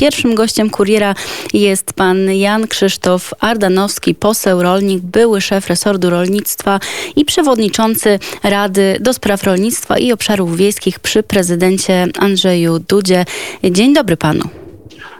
Pierwszym 0.00 0.34
gościem 0.34 0.70
kuriera 0.70 1.14
jest 1.52 1.92
pan 1.92 2.32
Jan 2.32 2.66
Krzysztof 2.66 3.34
Ardanowski, 3.40 4.14
poseł 4.14 4.62
rolnik, 4.62 5.02
były 5.02 5.40
szef 5.40 5.68
resortu 5.68 6.10
rolnictwa 6.10 6.80
i 7.16 7.24
przewodniczący 7.24 8.18
Rady 8.42 8.96
do 9.00 9.14
Spraw 9.14 9.44
Rolnictwa 9.44 9.98
i 9.98 10.12
Obszarów 10.12 10.56
Wiejskich 10.56 11.00
przy 11.00 11.22
prezydencie 11.22 12.06
Andrzeju 12.18 12.78
Dudzie. 12.78 13.24
Dzień 13.64 13.94
dobry 13.94 14.16
panu. 14.16 14.44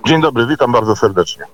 Dzień 0.06 0.22
dobry, 0.22 0.46
witam 0.46 0.72
bardzo 0.72 0.96
serdecznie. 0.96 1.44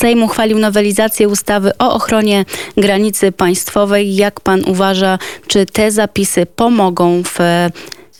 Sejm 0.00 0.22
uchwalił 0.22 0.58
nowelizację 0.58 1.28
ustawy 1.28 1.70
o 1.78 1.94
ochronie 1.94 2.44
granicy 2.76 3.32
państwowej. 3.32 4.16
Jak 4.16 4.40
pan 4.40 4.64
uważa, 4.64 5.18
czy 5.46 5.66
te 5.66 5.90
zapisy 5.90 6.46
pomogą 6.46 7.22
w, 7.22 7.38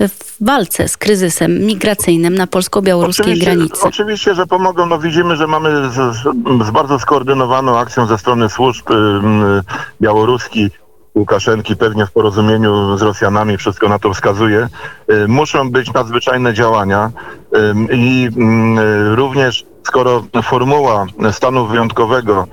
w 0.01 0.45
walce 0.45 0.89
z 0.89 0.97
kryzysem 0.97 1.59
migracyjnym 1.59 2.35
na 2.35 2.47
polsko-białoruskiej 2.47 3.25
Oczywiście, 3.27 3.51
granicy? 3.55 3.87
oczywiście, 3.87 4.35
że 4.35 4.47
pomogą. 4.47 4.87
No 4.87 4.99
widzimy, 4.99 5.37
że 5.37 5.47
mamy 5.47 5.91
z, 5.91 6.17
z, 6.65 6.71
bardzo 6.71 6.99
skoordynowaną 6.99 7.79
akcją 7.79 8.07
ze 8.07 8.19
strony 8.19 8.49
służb 8.49 8.91
ym, 8.91 9.63
białoruskich. 10.03 10.87
Łukaszenki 11.15 11.77
pewnie 11.77 12.07
w 12.07 12.13
porozumieniu 12.13 12.99
z 12.99 13.03
Rosjanami, 13.03 13.57
wszystko 13.57 13.89
na 13.89 13.99
to 13.99 14.15
wskazuje, 14.15 14.69
y, 15.11 15.29
muszą 15.29 15.71
być 15.71 15.93
nadzwyczajne 15.93 16.55
działania 16.55 17.11
i 17.93 18.29
ym, 18.37 18.79
również 19.15 19.65
skoro 19.87 20.25
formuła 20.43 21.07
stanu 21.33 21.67
wyjątkowego 21.67 22.47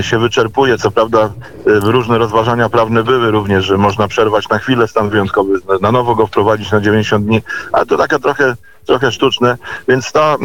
się 0.00 0.18
wyczerpuje, 0.18 0.78
co 0.78 0.90
prawda 0.90 1.30
różne 1.66 2.18
rozważania 2.18 2.68
prawne 2.68 3.04
były 3.04 3.30
również, 3.30 3.64
że 3.64 3.78
można 3.78 4.08
przerwać 4.08 4.48
na 4.48 4.58
chwilę 4.58 4.88
stan 4.88 5.08
wyjątkowy, 5.10 5.58
na- 5.80 5.92
nowo 5.92 6.14
go 6.14 6.26
wprowadzić 6.26 6.72
na 6.72 6.80
90 6.80 7.26
dni, 7.26 7.42
ale 7.72 7.86
to 7.86 7.96
taka 7.96 8.18
trochę 8.18 8.54
trochę 8.86 9.12
sztuczne, 9.12 9.56
więc 9.88 10.12
ta 10.12 10.36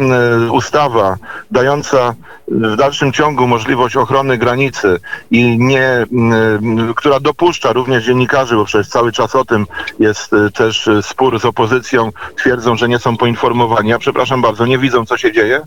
ustawa 0.50 1.16
dająca 1.50 2.14
w 2.48 2.76
dalszym 2.76 3.12
ciągu 3.12 3.46
możliwość 3.46 3.96
ochrony 3.96 4.38
granicy 4.38 5.00
i 5.30 5.58
nie, 5.58 6.06
która 6.96 7.20
dopuszcza 7.20 7.72
również 7.72 8.04
dziennikarzy, 8.04 8.56
bo 8.56 8.64
przecież 8.64 8.88
cały 8.88 9.12
czas 9.12 9.36
o 9.36 9.44
tym 9.44 9.66
jest 9.98 10.32
y, 10.32 10.50
też 10.50 10.86
y, 10.86 11.02
spór 11.02 11.40
z 11.40 11.44
opozycją, 11.44 12.10
twierdzą, 12.36 12.76
że 12.76 12.88
nie 12.88 12.98
są 12.98 13.16
poinformowani. 13.16 13.90
Ja 13.90 13.98
przepraszam 13.98 14.42
bardzo, 14.42 14.66
nie 14.66 14.78
widzą 14.78 15.06
co 15.06 15.16
się 15.16 15.32
dzieje, 15.32 15.60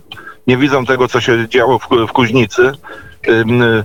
nie 0.47 0.57
widzą 0.57 0.85
tego, 0.85 1.07
co 1.07 1.21
się 1.21 1.49
działo 1.49 1.79
w, 1.79 1.87
w 2.07 2.11
Kuźnicy. 2.11 2.71
Y, 3.27 3.83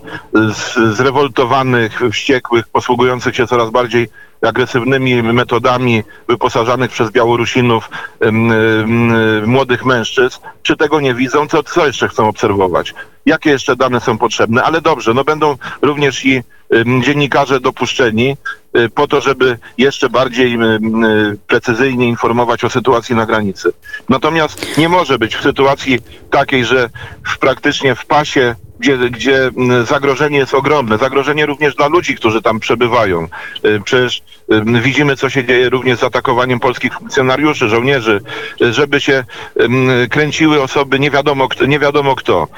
Zrewoltowanych, 0.94 2.00
wściekłych, 2.10 2.68
posługujących 2.68 3.36
się 3.36 3.46
coraz 3.46 3.70
bardziej 3.70 4.08
agresywnymi 4.42 5.22
metodami 5.22 6.02
wyposażanych 6.28 6.90
przez 6.90 7.10
Białorusinów 7.10 7.90
młodych 9.46 9.84
mężczyzn, 9.84 10.38
czy 10.62 10.76
tego 10.76 11.00
nie 11.00 11.14
widzą, 11.14 11.48
co, 11.48 11.62
co 11.62 11.86
jeszcze 11.86 12.08
chcą 12.08 12.28
obserwować? 12.28 12.94
Jakie 13.26 13.50
jeszcze 13.50 13.76
dane 13.76 14.00
są 14.00 14.18
potrzebne? 14.18 14.62
Ale 14.62 14.80
dobrze, 14.80 15.14
no 15.14 15.24
będą 15.24 15.56
również 15.82 16.24
i 16.24 16.42
dziennikarze 17.04 17.60
dopuszczeni 17.60 18.36
y, 18.76 18.88
po 18.88 19.08
to, 19.08 19.20
żeby 19.20 19.58
jeszcze 19.78 20.10
bardziej 20.10 20.58
precyzyjnie 21.46 22.08
informować 22.08 22.64
o 22.64 22.70
sytuacji 22.70 23.14
na 23.14 23.26
granicy. 23.26 23.72
Natomiast 24.08 24.78
nie 24.78 24.88
może 24.88 25.18
być 25.18 25.36
w 25.36 25.42
sytuacji 25.42 25.98
takiej, 26.30 26.64
że 26.64 26.90
w, 27.26 27.38
praktycznie 27.38 27.94
w 27.94 28.06
pasie 28.06 28.54
gdzie, 28.80 28.96
gdzie 28.96 29.50
zagrożenie 29.84 30.38
jest 30.38 30.54
ogromne. 30.54 30.98
Zagrożenie 30.98 31.46
również 31.46 31.74
dla 31.74 31.88
ludzi, 31.88 32.16
którzy 32.16 32.42
tam 32.42 32.60
przebywają. 32.60 33.28
Y, 33.64 33.80
Przecież 33.84 34.22
widzimy, 34.82 35.16
co 35.16 35.30
się 35.30 35.44
dzieje 35.44 35.68
również 35.68 35.98
z 35.98 36.04
atakowaniem 36.04 36.60
polskich 36.60 36.94
funkcjonariuszy, 36.94 37.68
żołnierzy, 37.68 38.20
żeby 38.60 39.00
się 39.00 39.24
kręciły 40.10 40.62
osoby 40.62 40.98
nie 40.98 41.10
wiadomo, 41.10 41.48
nie 41.68 41.78
wiadomo 41.78 42.16
kto, 42.16 42.48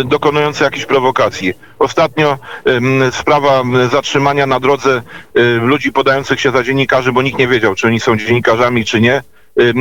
y, 0.00 0.04
dokonujące 0.04 0.64
jakichś 0.64 0.86
prowokacji. 0.86 1.52
Ostatnio 1.78 2.38
sprawa 3.10 3.60
ym, 3.60 3.88
zatrzymania 3.88 4.46
na 4.46 4.60
drodze 4.60 5.02
y, 5.36 5.42
ludzi 5.62 5.92
podających 5.92 6.40
się 6.40 6.50
za 6.50 6.62
dziennikarzy, 6.62 7.12
bo 7.12 7.22
nikt 7.22 7.38
nie 7.38 7.48
wiedział, 7.48 7.74
czy 7.74 7.86
oni 7.86 8.00
są 8.00 8.16
dziennikarzami, 8.16 8.84
czy 8.84 9.00
nie. 9.00 9.22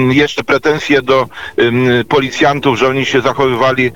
Jeszcze 0.09 0.44
pretensje 0.44 1.02
do 1.02 1.30
policjantów, 2.09 2.80
że 2.80 2.88
oni 2.88 3.06
się 3.06 3.22
zachowywali 3.22 3.91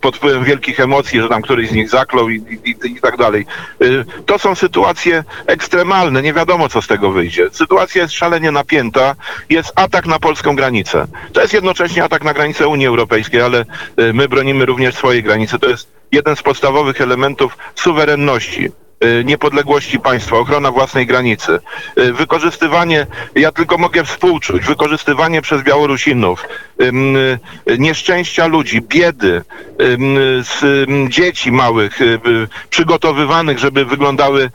pod 0.00 0.16
wpływem 0.16 0.44
wielkich 0.44 0.80
emocji, 0.80 1.20
że 1.20 1.28
tam 1.28 1.42
któryś 1.42 1.68
z 1.68 1.72
nich 1.72 1.88
zaklął 1.88 2.28
i, 2.28 2.34
i, 2.64 2.74
i, 2.84 3.00
tak 3.00 3.16
dalej. 3.16 3.46
Y, 3.82 4.04
To 4.26 4.38
są 4.38 4.54
sytuacje 4.54 5.24
ekstremalne, 5.46 6.22
nie 6.22 6.32
wiadomo 6.32 6.68
co 6.68 6.82
z 6.82 6.86
tego 6.86 7.10
wyjdzie. 7.10 7.48
Sytuacja 7.52 8.02
jest 8.02 8.14
szalenie 8.14 8.50
napięta, 8.50 9.14
jest 9.50 9.72
atak 9.76 10.06
na 10.06 10.18
polską 10.18 10.56
granicę. 10.56 11.06
To 11.32 11.40
jest 11.40 11.52
jednocześnie 11.54 12.04
atak 12.04 12.24
na 12.24 12.34
granicę 12.34 12.68
Unii 12.68 12.86
Europejskiej, 12.86 13.40
ale 13.40 13.64
y, 13.98 14.12
my 14.12 14.28
bronimy 14.28 14.66
również 14.66 14.94
swojej 14.94 15.22
granicy. 15.22 15.58
To 15.58 15.68
jest 15.68 15.88
jeden 16.12 16.36
z 16.36 16.42
podstawowych 16.42 17.00
elementów 17.00 17.58
suwerenności 17.74 18.68
niepodległości 19.24 20.00
państwa, 20.00 20.36
ochrona 20.36 20.70
własnej 20.70 21.06
granicy, 21.06 21.58
y, 21.98 22.12
wykorzystywanie, 22.12 23.06
ja 23.34 23.52
tylko 23.52 23.78
mogę 23.78 24.04
współczuć, 24.04 24.64
wykorzystywanie 24.64 25.42
przez 25.42 25.62
Białorusinów 25.62 26.46
y, 26.80 27.78
nieszczęścia 27.78 28.46
ludzi, 28.46 28.82
biedy, 28.82 29.42
dzieci 31.08 31.52
małych, 31.52 32.00
y, 32.00 32.04
y, 32.04 32.18
przygotowywanych, 32.70 33.58
żeby 33.58 33.84
wyglądały 33.84 34.50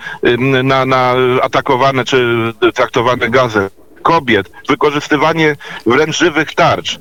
na, 0.64 0.86
na 0.86 1.14
atakowane 1.42 2.06
czy 2.06 2.54
traktowane 2.74 3.30
gazem 3.30 3.70
kobiet, 4.02 4.52
wykorzystywanie 4.70 5.56
wręcz 5.86 6.18
żywych 6.18 6.56
tarcz. 6.56 7.00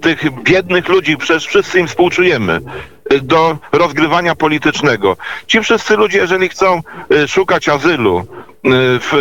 tych 0.00 0.42
biednych 0.42 0.88
ludzi, 0.88 1.16
przecież 1.16 1.46
wszyscy 1.46 1.80
im 1.80 1.88
współczujemy, 1.88 2.52
y, 2.56 3.01
do 3.20 3.58
rozgrywania 3.72 4.34
politycznego. 4.34 5.16
Ci 5.46 5.60
wszyscy 5.60 5.96
ludzie, 5.96 6.18
jeżeli 6.18 6.48
chcą 6.48 6.82
y, 7.12 7.28
szukać 7.28 7.68
azylu 7.68 8.18
y, 8.18 8.24
w 9.00 9.12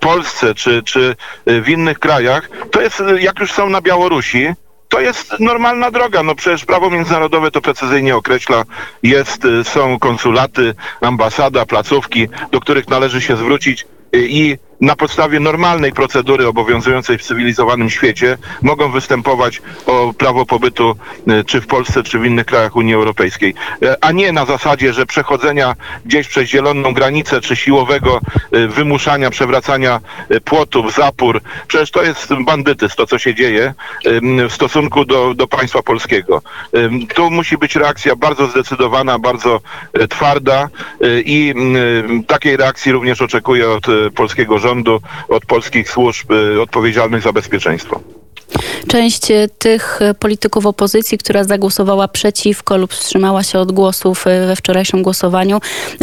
Polsce 0.00 0.54
czy, 0.54 0.82
czy 0.82 1.16
y, 1.48 1.62
w 1.62 1.68
innych 1.68 1.98
krajach, 1.98 2.50
to 2.70 2.80
jest, 2.80 3.02
jak 3.18 3.38
już 3.40 3.52
są 3.52 3.68
na 3.68 3.80
Białorusi, 3.80 4.48
to 4.88 5.00
jest 5.00 5.40
normalna 5.40 5.90
droga. 5.90 6.22
No 6.22 6.34
przecież 6.34 6.64
prawo 6.64 6.90
międzynarodowe 6.90 7.50
to 7.50 7.60
precyzyjnie 7.60 8.16
określa. 8.16 8.64
Jest, 9.02 9.42
są 9.62 9.98
konsulaty, 9.98 10.74
ambasada, 11.00 11.66
placówki, 11.66 12.28
do 12.50 12.60
których 12.60 12.88
należy 12.88 13.20
się 13.20 13.36
zwrócić 13.36 13.86
i 14.12 14.58
na 14.82 14.96
podstawie 14.96 15.40
normalnej 15.40 15.92
procedury 15.92 16.46
obowiązującej 16.46 17.18
w 17.18 17.22
cywilizowanym 17.22 17.90
świecie 17.90 18.38
mogą 18.62 18.90
występować 18.90 19.62
o 19.86 20.12
prawo 20.18 20.46
pobytu 20.46 20.96
y, 21.28 21.44
czy 21.44 21.60
w 21.60 21.66
Polsce, 21.66 22.02
czy 22.02 22.18
w 22.18 22.24
innych 22.24 22.46
krajach 22.46 22.76
Unii 22.76 22.94
Europejskiej. 22.94 23.54
Y, 23.82 24.00
A 24.00 24.12
nie 24.12 24.32
na 24.32 24.44
zasadzie, 24.44 24.92
że 24.92 25.06
przechodzenia 25.06 25.76
gdzieś 26.04 26.28
przez 26.28 26.48
zieloną 26.48 26.94
granicę, 26.94 27.40
czy 27.40 27.56
siłowego 27.56 28.20
y, 28.54 28.68
wymuszania, 28.68 29.30
przewracania 29.30 30.00
y, 30.30 30.40
płotów, 30.40 30.94
zapór. 30.94 31.40
Przecież 31.68 31.90
to 31.90 32.02
jest 32.02 32.34
bandytyzm, 32.44 32.94
to 32.96 33.06
co 33.06 33.18
się 33.18 33.34
dzieje 33.34 33.74
w 34.48 34.52
stosunku 34.52 35.04
do, 35.04 35.34
do 35.34 35.46
państwa 35.46 35.82
polskiego. 35.82 36.42
Tu 37.14 37.30
musi 37.30 37.58
być 37.58 37.76
reakcja 37.76 38.16
bardzo 38.16 38.46
zdecydowana, 38.46 39.18
bardzo 39.18 39.60
twarda 40.08 40.68
i 41.24 41.54
takiej 42.26 42.56
reakcji 42.56 42.92
również 42.92 43.22
oczekuję 43.22 43.70
od 43.70 43.86
polskiego 44.14 44.58
rządu, 44.58 44.71
od 45.28 45.46
polskich 45.46 45.90
służb 45.90 46.32
y, 46.32 46.60
odpowiedzialnych 46.62 47.22
za 47.22 47.32
bezpieczeństwo. 47.32 48.00
Część 48.88 49.30
e, 49.30 49.48
tych 49.58 50.02
e, 50.02 50.14
polityków 50.14 50.66
opozycji, 50.66 51.18
która 51.18 51.44
zagłosowała 51.44 52.08
przeciwko 52.08 52.76
lub 52.76 52.92
wstrzymała 52.92 53.42
się 53.42 53.58
od 53.58 53.72
głosów 53.72 54.26
e, 54.26 54.46
we 54.46 54.56
wczorajszym 54.56 55.02
głosowaniu, 55.02 55.60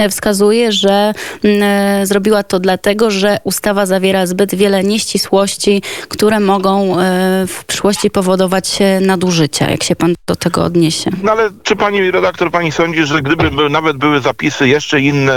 wskazuje, 0.10 0.72
że 0.72 1.14
mm, 1.44 2.06
zrobiła 2.06 2.44
to 2.44 2.60
dlatego, 2.60 3.12
że 3.12 3.38
ustawa 3.44 3.86
zawiera 3.86 4.26
zbyt 4.26 4.56
wiele 4.56 4.84
nieścisłości, 4.84 5.82
które 6.10 6.40
mogą 6.40 6.96
w 7.48 7.66
przyszłości 7.68 8.10
powodować 8.10 8.80
nadużycia. 9.02 9.72
Jak 9.72 9.84
się 9.84 9.96
pan 9.96 10.14
do 10.28 10.36
tego 10.36 10.64
odniesie? 10.64 11.12
No 11.24 11.32
ale 11.32 11.50
czy 11.64 11.76
pani 11.76 12.12
redaktor, 12.12 12.52
pani 12.52 12.72
sądzi, 12.72 13.06
że 13.06 13.22
gdyby 13.22 13.52
by, 13.52 13.70
nawet 13.70 13.98
były 13.98 14.20
zapisy 14.20 14.68
jeszcze 14.68 15.02
inne, 15.02 15.34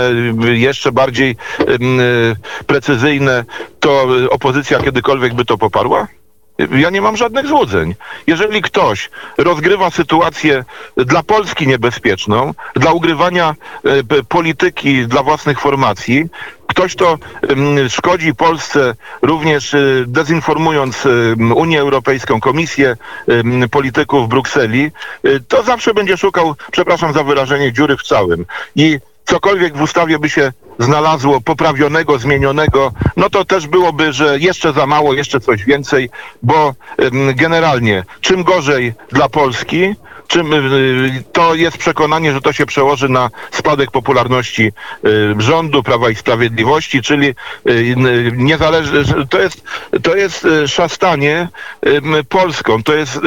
jeszcze 0.53 0.91
bardziej 0.91 1.35
y, 1.61 2.65
precyzyjne, 2.67 3.45
to 3.79 4.07
opozycja 4.29 4.79
kiedykolwiek 4.79 5.33
by 5.33 5.45
to 5.45 5.57
poparła? 5.57 6.07
Ja 6.57 6.89
nie 6.89 7.01
mam 7.01 7.17
żadnych 7.17 7.47
złudzeń. 7.47 7.95
Jeżeli 8.27 8.61
ktoś 8.61 9.09
rozgrywa 9.37 9.89
sytuację 9.89 10.63
dla 10.97 11.23
Polski 11.23 11.67
niebezpieczną, 11.67 12.53
dla 12.75 12.91
ugrywania 12.91 13.55
e, 13.83 14.23
polityki 14.23 15.07
dla 15.07 15.23
własnych 15.23 15.59
formacji, 15.59 16.29
ktoś 16.67 16.95
to 16.95 17.17
szkodzi 17.89 18.35
Polsce 18.35 18.95
również 19.21 19.73
y, 19.73 20.05
dezinformując 20.07 21.05
ym, 21.05 21.51
Unię 21.51 21.81
Europejską, 21.81 22.41
Komisję 22.41 22.97
polityków 23.71 24.25
w 24.25 24.29
Brukseli, 24.29 24.91
to 25.47 25.63
zawsze 25.63 25.93
będzie 25.93 26.17
szukał, 26.17 26.55
przepraszam 26.71 27.13
za 27.13 27.23
wyrażenie, 27.23 27.73
dziury 27.73 27.97
w 27.97 28.03
całym. 28.03 28.45
I 28.75 28.99
cokolwiek 29.25 29.77
w 29.77 29.81
ustawie 29.81 30.19
by 30.19 30.29
się 30.29 30.51
znalazło 30.79 31.41
poprawionego, 31.41 32.19
zmienionego, 32.19 32.91
no 33.17 33.29
to 33.29 33.45
też 33.45 33.67
byłoby, 33.67 34.13
że 34.13 34.39
jeszcze 34.39 34.73
za 34.73 34.85
mało, 34.87 35.13
jeszcze 35.13 35.39
coś 35.39 35.65
więcej, 35.65 36.09
bo 36.43 36.73
generalnie 37.35 38.03
czym 38.21 38.43
gorzej 38.43 38.93
dla 39.11 39.29
Polski, 39.29 39.95
czym 40.33 40.53
y, 40.53 41.23
to 41.31 41.55
jest 41.55 41.77
przekonanie, 41.77 42.33
że 42.33 42.41
to 42.41 42.53
się 42.53 42.65
przełoży 42.65 43.09
na 43.09 43.29
spadek 43.51 43.91
popularności 43.91 44.71
y, 45.05 45.35
rządu 45.37 45.83
Prawa 45.83 46.09
i 46.09 46.15
Sprawiedliwości, 46.15 47.01
czyli 47.01 47.27
y, 47.27 47.33
n- 47.97 48.37
niezależne, 48.37 49.03
że 49.03 49.27
to 49.27 49.39
jest, 49.41 49.63
to 50.03 50.15
jest 50.15 50.47
szastanie 50.67 51.47
Polską, 52.29 52.83
to 52.83 52.93
jest 52.93 53.19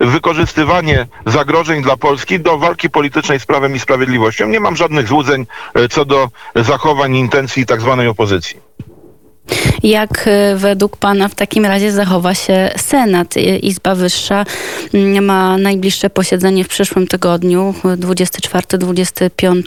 wykorzystywanie 0.00 1.06
zagrożeń 1.26 1.82
dla 1.82 1.96
Polski 1.96 2.40
do 2.40 2.58
walki 2.58 2.90
politycznej 2.90 3.40
z 3.40 3.46
Prawem 3.46 3.76
i 3.76 3.78
Sprawiedliwością. 3.78 4.48
Nie 4.48 4.60
mam 4.60 4.76
żadnych 4.76 5.08
złudzeń 5.08 5.46
co 5.90 6.04
do 6.04 6.28
zachowań 6.56 7.16
intencji 7.16 7.66
tak 7.66 7.80
zwanej 7.80 8.08
opozycji. 8.08 8.69
Jak 9.82 10.24
e, 10.28 10.56
według 10.56 10.96
pana 10.96 11.28
w 11.28 11.34
takim 11.34 11.64
razie 11.66 11.92
zachowa 11.92 12.34
się 12.34 12.70
Senat? 12.76 13.36
I- 13.36 13.66
Izba 13.66 13.94
Wyższa 13.94 14.44
mm, 14.94 15.24
ma 15.24 15.58
najbliższe 15.58 16.10
posiedzenie 16.10 16.64
w 16.64 16.68
przyszłym 16.68 17.06
tygodniu, 17.06 17.74
24-25 17.84 19.62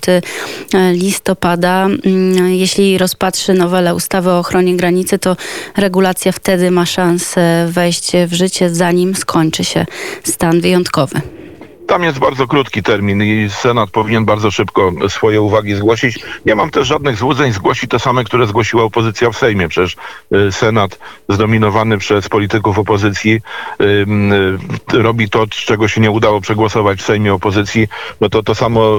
listopada. 0.94 1.86
Mm, 1.86 2.54
Jeśli 2.54 2.98
rozpatrzy 2.98 3.54
nowelę 3.54 3.96
ustawy 3.96 4.30
o 4.30 4.40
ochronie 4.40 4.78
granicy, 4.78 5.20
to 5.20 5.36
regulacja 5.78 6.32
wtedy 6.32 6.72
ma 6.72 6.86
szansę 6.86 7.68
wejść 7.72 8.12
w 8.28 8.34
życie, 8.34 8.70
zanim 8.70 9.16
skończy 9.16 9.64
się 9.64 9.86
stan 10.24 10.62
wyjątkowy. 10.62 11.22
Tam 11.94 12.04
jest 12.04 12.20
bardzo 12.20 12.48
krótki 12.48 12.84
termin 12.84 13.24
i 13.24 13.50
Senat 13.50 13.90
powinien 13.90 14.26
bardzo 14.26 14.52
szybko 14.52 14.92
swoje 15.10 15.42
uwagi 15.42 15.76
zgłosić. 15.76 16.20
Nie 16.46 16.56
mam 16.56 16.70
też 16.70 16.88
żadnych 16.88 17.18
złudzeń, 17.18 17.52
zgłosi 17.52 17.88
te 17.88 18.00
same, 18.00 18.24
które 18.24 18.48
zgłosiła 18.48 18.84
opozycja 18.84 19.30
w 19.32 19.38
Sejmie. 19.38 19.68
Przecież 19.68 19.96
y, 20.48 20.52
Senat 20.52 21.00
zdominowany 21.30 21.98
przez 21.98 22.30
polityków 22.30 22.80
opozycji 22.80 23.42
ym, 23.82 24.34
y, 24.34 24.58
robi 24.94 25.30
to, 25.30 25.48
czego 25.48 25.88
się 25.88 26.02
nie 26.02 26.12
udało 26.12 26.42
przegłosować 26.42 27.00
w 27.00 27.06
Sejmie 27.06 27.34
opozycji. 27.34 27.88
No 28.22 28.30
to 28.30 28.44
to 28.44 28.56
samo 28.56 28.98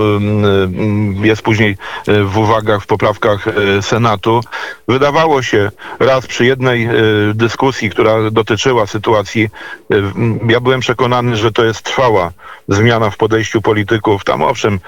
jest 1.22 1.42
później 1.42 1.76
y, 2.08 2.24
w 2.24 2.38
uwagach, 2.38 2.82
w 2.82 2.86
poprawkach 2.86 3.48
y, 3.48 3.82
Senatu. 3.82 4.40
Wydawało 4.88 5.42
się 5.42 5.70
raz 5.98 6.26
przy 6.26 6.44
jednej 6.44 6.88
y, 7.30 7.34
dyskusji, 7.34 7.90
która 7.90 8.30
dotyczyła 8.30 8.86
sytuacji, 8.86 9.50
y, 9.92 10.02
ja 10.48 10.60
byłem 10.60 10.80
przekonany, 10.80 11.36
że 11.36 11.52
to 11.52 11.64
jest 11.64 11.82
trwała 11.82 12.32
zmiana 12.68 12.83
w 13.10 13.16
podejściu 13.16 13.62
polityków. 13.62 14.24
Tam 14.24 14.42
owszem, 14.42 14.80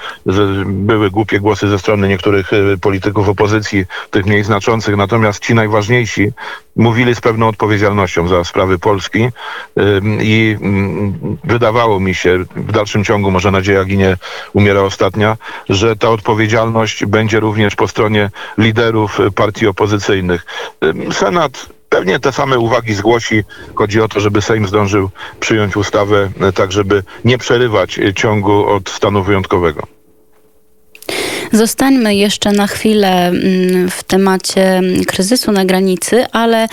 były 0.67 1.11
głupie 1.11 1.41
głosy 1.41 1.69
ze 1.69 1.79
strony 1.79 2.09
niektórych 2.09 2.53
y, 2.53 2.79
polityków 2.79 3.29
opozycji, 3.29 3.85
tych 4.11 4.27
mniej 4.27 4.45
znaczących, 4.45 4.97
natomiast 4.97 5.43
ci 5.43 5.55
najważniejsi 5.55 6.33
mówili 6.77 7.15
z 7.15 7.21
pewną 7.21 7.49
odpowiedzialnością 7.49 8.29
za 8.29 8.45
sprawy 8.45 8.79
Polski 8.79 9.29
i 10.21 10.57
ym, 10.63 11.39
wydawało 11.45 12.01
mi 12.01 12.15
się, 12.15 12.45
w 12.57 12.73
dalszym 12.73 13.05
ciągu, 13.05 13.31
może 13.31 13.51
nadzieja 13.51 13.85
ginie, 13.85 14.17
umiera 14.53 14.81
ostatnia, 14.81 15.37
że 15.69 15.97
ta 15.97 16.09
odpowiedzialność 16.09 17.05
będzie 17.05 17.41
również 17.41 17.77
po 17.77 17.89
stronie 17.89 18.31
liderów 18.59 19.21
y, 19.21 19.31
partii 19.31 19.67
opozycyjnych. 19.67 20.47
Senat 21.13 21.76
Pewnie 21.89 22.21
te 22.21 22.33
same 22.33 22.59
uwagi 22.59 22.95
zgłosi. 22.95 23.45
Chodzi 23.75 24.01
o 24.01 24.09
to, 24.09 24.21
żeby 24.21 24.43
Sejm 24.43 24.69
zdążył 24.69 25.11
przyjąć 25.41 25.77
ustawę 25.77 26.31
e, 26.41 26.53
tak, 26.53 26.73
żeby 26.73 27.03
nie 27.25 27.39
przerywać 27.39 27.99
e, 27.99 28.15
ciągu 28.15 28.67
od 28.67 28.91
stanu 28.91 29.23
wyjątkowego. 29.23 29.96
Zostańmy 31.53 32.15
jeszcze 32.15 32.53
na 32.53 32.67
chwilę 32.67 33.27
mm, 33.27 33.91
w 33.91 34.05
temacie 34.05 34.81
kryzysu 35.07 35.53
na 35.53 35.65
granicy, 35.65 36.27
ale 36.33 36.69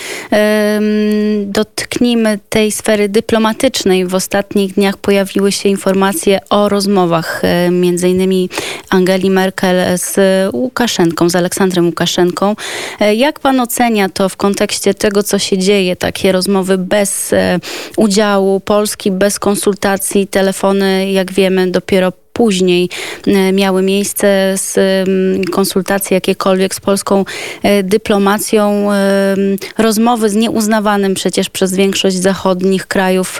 dotknijmy 1.45 2.39
tej 2.49 2.71
sfery 2.71 3.09
dyplomatycznej. 3.09 4.05
W 4.05 4.15
ostatnich 4.15 4.73
dniach 4.73 4.97
pojawiły 4.97 5.51
się 5.51 5.69
informacje 5.69 6.39
o 6.49 6.69
rozmowach 6.69 7.41
e, 7.43 7.69
między 7.71 8.09
innymi 8.09 8.49
Angeli 8.89 9.29
Merkel 9.29 9.97
z 9.97 10.15
Łukaszenką, 10.53 11.29
z 11.29 11.35
Aleksandrem 11.35 11.85
Łukaszenką. 11.85 12.55
E, 12.99 13.15
Jak 13.15 13.39
pan 13.39 13.59
ocenia 13.59 14.09
to 14.09 14.29
w 14.29 14.37
kontekście 14.37 14.93
tego, 14.93 15.23
co 15.23 15.39
się 15.39 15.57
dzieje? 15.57 15.95
Takie 15.95 16.31
rozmowy 16.31 16.77
bez 16.77 17.33
e, 17.33 17.59
udziału 17.97 18.59
Polski, 18.59 19.11
bez 19.11 19.39
konsultacji, 19.39 20.27
telefony, 20.27 21.11
jak 21.11 21.31
wiemy, 21.31 21.71
dopiero 21.71 22.11
później 22.33 22.89
e, 23.27 23.51
miały 23.51 23.81
miejsce 23.81 24.53
z 24.57 24.77
mm, 24.77 25.43
konsultacje 25.43 26.15
jakiekolwiek 26.15 26.75
z 26.75 26.79
polską 26.79 27.25
e, 27.63 27.83
dyplomacją, 27.83 28.91
e, 28.91 29.35
rozmowy 29.77 30.29
z 30.29 30.35
nieuznawanym 30.35 31.13
przecież 31.13 31.49
przez 31.49 31.75
większość 31.75 32.15
zachodnich 32.15 32.87
krajów 32.87 33.39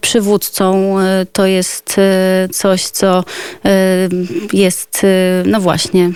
przywódcą. 0.00 0.96
To 1.32 1.46
jest 1.46 1.96
coś, 2.52 2.86
co 2.86 3.24
jest, 4.52 5.06
no 5.44 5.60
właśnie, 5.60 6.10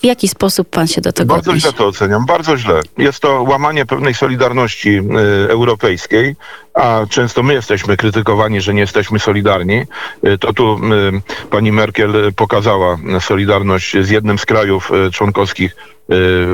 w 0.00 0.04
jaki 0.04 0.28
sposób 0.28 0.68
pan 0.68 0.86
się 0.86 1.00
do 1.00 1.12
tego 1.12 1.34
Bardzo 1.34 1.50
odniesie? 1.50 1.68
źle 1.68 1.78
to 1.78 1.86
oceniam, 1.86 2.26
bardzo 2.26 2.56
źle. 2.56 2.80
Jest 2.98 3.20
to 3.20 3.42
łamanie 3.42 3.86
pewnej 3.86 4.14
solidarności 4.14 4.98
y, 4.98 5.02
europejskiej, 5.50 6.36
a 6.74 7.06
często 7.10 7.42
my 7.42 7.54
jesteśmy 7.54 7.96
krytykowani, 7.96 8.60
że 8.60 8.74
nie 8.74 8.80
jesteśmy 8.80 9.18
solidarni. 9.18 9.82
Y, 10.26 10.38
to 10.38 10.52
tu 10.52 10.76
y, 10.76 11.48
pani 11.50 11.72
Merkel 11.72 12.32
pokazała 12.36 12.96
solidarność 13.20 13.96
z 14.00 14.10
jednym 14.10 14.38
z 14.38 14.46
krajów 14.46 14.90
y, 15.08 15.10
członkowskich 15.10 15.76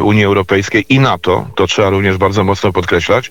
Unii 0.01 0.25
Europejskiej 0.25 0.85
i 0.89 1.01
NATO, 1.01 1.47
to 1.55 1.67
trzeba 1.67 1.91
również 1.91 2.17
bardzo 2.17 2.45
mocno 2.45 2.73
podkreślać, 2.73 3.31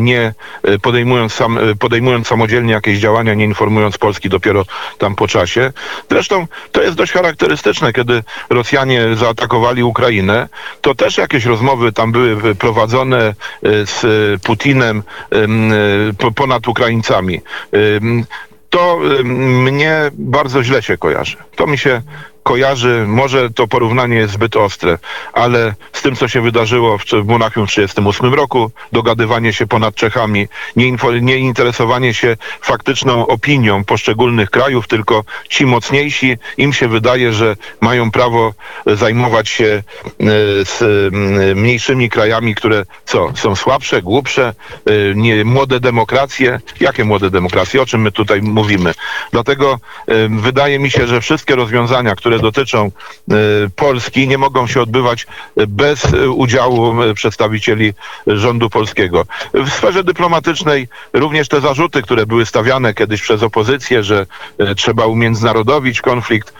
nie 0.00 0.34
podejmując, 0.82 1.32
sam, 1.32 1.58
podejmując 1.78 2.26
samodzielnie 2.26 2.72
jakieś 2.72 2.98
działania, 2.98 3.34
nie 3.34 3.44
informując 3.44 3.98
Polski 3.98 4.28
dopiero 4.28 4.64
tam 4.98 5.14
po 5.14 5.28
czasie. 5.28 5.72
Zresztą 6.10 6.46
to 6.72 6.82
jest 6.82 6.96
dość 6.96 7.12
charakterystyczne, 7.12 7.92
kiedy 7.92 8.22
Rosjanie 8.50 9.02
zaatakowali 9.14 9.82
Ukrainę, 9.82 10.48
to 10.80 10.94
też 10.94 11.18
jakieś 11.18 11.44
rozmowy 11.44 11.92
tam 11.92 12.12
były 12.12 12.54
prowadzone 12.54 13.34
z 13.62 14.02
Putinem 14.42 15.02
ponad 16.32 16.68
Ukraińcami. 16.68 17.40
To 18.70 19.00
mnie 19.24 20.10
bardzo 20.12 20.64
źle 20.64 20.82
się 20.82 20.98
kojarzy. 20.98 21.36
To 21.56 21.66
mi 21.66 21.78
się 21.78 22.02
kojarzy, 22.44 23.04
może 23.08 23.50
to 23.50 23.68
porównanie 23.68 24.16
jest 24.16 24.34
zbyt 24.34 24.56
ostre, 24.56 24.98
ale 25.32 25.74
z 25.92 26.02
tym, 26.02 26.16
co 26.16 26.28
się 26.28 26.40
wydarzyło 26.40 26.98
w, 26.98 27.04
w 27.04 27.26
Monachium 27.26 27.66
w 27.66 27.70
1938 27.70 28.34
roku, 28.34 28.70
dogadywanie 28.92 29.52
się 29.52 29.66
ponad 29.66 29.94
Czechami, 29.94 30.48
nie, 30.76 30.86
info, 30.86 31.12
nie 31.12 31.38
interesowanie 31.38 32.14
się 32.14 32.36
faktyczną 32.60 33.26
opinią 33.26 33.84
poszczególnych 33.84 34.50
krajów, 34.50 34.88
tylko 34.88 35.24
ci 35.48 35.66
mocniejsi, 35.66 36.36
im 36.56 36.72
się 36.72 36.88
wydaje, 36.88 37.32
że 37.32 37.56
mają 37.80 38.10
prawo 38.10 38.54
zajmować 38.86 39.48
się 39.48 39.64
e, 39.64 39.82
z 40.64 40.82
mniejszymi 41.56 42.10
krajami, 42.10 42.54
które 42.54 42.84
co, 43.04 43.32
są 43.36 43.56
słabsze, 43.56 44.02
głupsze, 44.02 44.54
e, 44.86 45.14
nie, 45.14 45.44
młode 45.44 45.80
demokracje. 45.80 46.60
Jakie 46.80 47.04
młode 47.04 47.30
demokracje? 47.30 47.82
O 47.82 47.86
czym 47.86 48.00
my 48.00 48.12
tutaj 48.12 48.42
mówimy? 48.42 48.94
Dlatego 49.32 49.78
e, 50.08 50.14
wydaje 50.28 50.78
mi 50.78 50.90
się, 50.90 51.06
że 51.06 51.20
wszystkie 51.20 51.56
rozwiązania, 51.56 52.16
które 52.16 52.33
dotyczą 52.38 52.90
e, 53.30 53.34
Polski, 53.76 54.28
nie 54.28 54.38
mogą 54.38 54.66
się 54.66 54.82
odbywać 54.82 55.26
e, 55.56 55.66
bez 55.66 56.04
e, 56.04 56.30
udziału 56.30 56.94
przedstawicieli 57.14 57.92
rządu 58.26 58.70
polskiego. 58.70 59.26
W 59.54 59.70
sferze 59.70 60.04
dyplomatycznej 60.04 60.88
również 61.12 61.48
te 61.48 61.60
zarzuty, 61.60 62.02
które 62.02 62.26
były 62.26 62.46
stawiane 62.46 62.94
kiedyś 62.94 63.22
przez 63.22 63.42
opozycję, 63.42 64.02
że 64.02 64.26
trzeba 64.76 65.06
umiędzynarodowić 65.06 66.00
konflikt, 66.00 66.52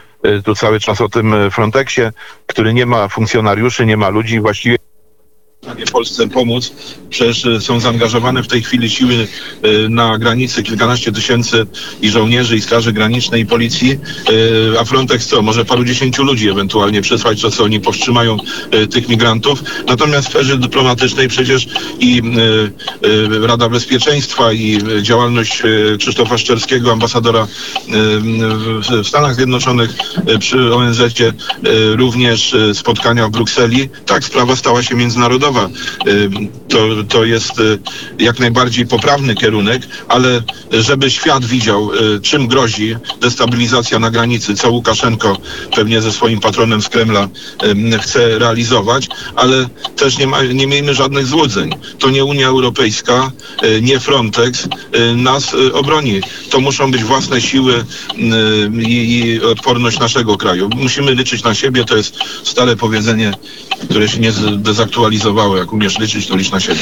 tu 0.44 0.54
cały 0.54 0.80
czas 0.80 1.00
o 1.00 1.08
tym 1.08 1.50
Frontexie, 1.50 2.12
który 2.46 2.74
nie 2.74 2.86
ma 2.86 3.08
funkcjonariuszy, 3.08 3.86
nie 3.86 3.96
ma 3.96 4.08
ludzi, 4.08 4.40
właściwie 4.40 4.76
stanie 5.64 5.86
Polsce 5.86 6.28
pomóc. 6.28 6.72
Przecież 7.10 7.46
e, 7.46 7.60
są 7.60 7.80
zaangażowane 7.80 8.42
w 8.42 8.48
tej 8.48 8.62
chwili 8.62 8.90
siły 8.90 9.14
e, 9.62 9.88
na 9.88 10.18
granicy 10.18 10.62
kilkanaście 10.62 11.12
tysięcy 11.12 11.66
i 12.02 12.10
żołnierzy, 12.10 12.56
i 12.56 12.60
straży 12.60 12.92
granicznej, 12.92 13.42
i 13.42 13.46
policji. 13.46 13.98
E, 14.74 14.80
A 14.80 14.84
Frontex 14.84 15.26
co? 15.26 15.42
Może 15.42 15.64
paru 15.64 15.84
dziesięciu 15.84 16.22
ludzi 16.22 16.48
ewentualnie 16.48 17.02
przesłać, 17.02 17.40
co 17.40 17.64
oni 17.64 17.80
powstrzymają 17.80 18.36
tych 18.90 19.08
migrantów. 19.08 19.62
Natomiast 19.86 20.28
w 20.28 20.30
sferze 20.30 20.58
dyplomatycznej 20.58 21.28
przecież 21.28 21.66
i 22.00 22.22
Rada 23.42 23.68
Bezpieczeństwa 23.68 24.52
i 24.52 24.78
działalność 25.02 25.62
Krzysztofa 25.98 26.38
Szczerskiego, 26.38 26.92
ambasadora 26.92 27.46
w 29.02 29.06
Stanach 29.06 29.34
Zjednoczonych 29.34 29.90
przy 30.40 30.74
ONZ-cie, 30.74 31.32
również 31.96 32.56
spotkania 32.74 33.28
w 33.28 33.30
Brukseli. 33.30 33.88
Tak, 34.06 34.24
sprawa 34.24 34.56
stała 34.56 34.82
się 34.82 34.94
międzynarodowa. 34.94 35.63
To, 36.68 36.78
to 37.08 37.24
jest 37.24 37.52
jak 38.18 38.38
najbardziej 38.38 38.86
poprawny 38.86 39.34
kierunek, 39.34 39.82
ale 40.08 40.42
żeby 40.72 41.10
świat 41.10 41.44
widział, 41.44 41.90
czym 42.22 42.48
grozi 42.48 42.96
destabilizacja 43.20 43.98
na 43.98 44.10
granicy, 44.10 44.54
co 44.54 44.70
Łukaszenko 44.70 45.38
pewnie 45.76 46.02
ze 46.02 46.12
swoim 46.12 46.40
patronem 46.40 46.82
z 46.82 46.88
Kremla 46.88 47.28
chce 48.00 48.38
realizować, 48.38 49.08
ale 49.36 49.68
też 49.96 50.18
nie, 50.18 50.26
ma, 50.26 50.42
nie 50.42 50.66
miejmy 50.66 50.94
żadnych 50.94 51.26
złudzeń. 51.26 51.74
To 51.98 52.10
nie 52.10 52.24
Unia 52.24 52.46
Europejska, 52.46 53.32
nie 53.82 54.00
Frontex 54.00 54.68
nas 55.16 55.54
obroni. 55.72 56.20
To 56.50 56.60
muszą 56.60 56.90
być 56.90 57.04
własne 57.04 57.40
siły 57.40 57.84
i, 58.86 59.18
i 59.18 59.40
odporność 59.42 59.98
naszego 59.98 60.36
kraju. 60.36 60.70
Musimy 60.76 61.14
liczyć 61.14 61.44
na 61.44 61.54
siebie, 61.54 61.84
to 61.84 61.96
jest 61.96 62.16
stare 62.44 62.76
powiedzenie, 62.76 63.32
które 63.88 64.08
się 64.08 64.18
nie 64.18 64.32
Jak 65.56 65.72
umiesz 65.72 65.98
liczyć, 65.98 66.26
to 66.26 66.36
licz 66.36 66.50
na 66.50 66.60
siebie. 66.60 66.80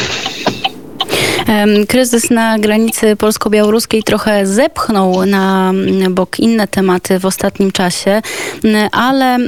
Kryzys 1.88 2.30
na 2.30 2.58
granicy 2.58 3.16
polsko-białoruskiej 3.16 4.02
trochę 4.02 4.46
zepchnął 4.46 5.26
na 5.26 5.72
bok 6.11 6.40
inne 6.40 6.68
tematy 6.68 7.18
w 7.18 7.26
ostatnim 7.26 7.72
czasie, 7.72 8.22
ale 8.92 9.38